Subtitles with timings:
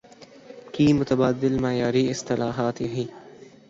[0.73, 3.05] کی متبادل معیاری اصطلاحات یہی